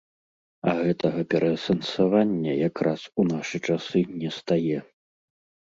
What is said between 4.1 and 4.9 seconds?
не стае.